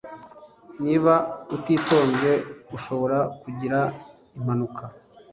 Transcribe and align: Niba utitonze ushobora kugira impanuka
Niba 0.85 1.13
utitonze 1.55 2.31
ushobora 2.75 3.19
kugira 3.41 3.79
impanuka 4.37 4.83